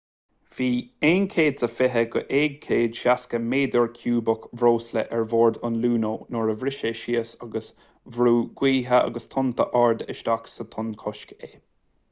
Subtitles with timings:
[0.59, 0.67] bhí
[1.07, 7.69] 120-160 méadar ciúbach breosla ar bord an luno nuair a bhris sé síos agus
[8.15, 11.51] bhrúigh gaotha agus tonnta arda isteach sa tonnchosc é